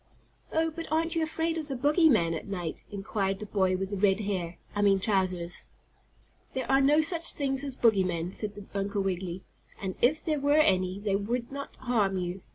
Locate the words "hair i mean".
4.21-4.99